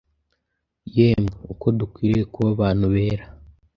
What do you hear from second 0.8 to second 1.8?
yemwe uko